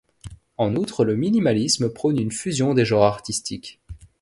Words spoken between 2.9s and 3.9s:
artistiques.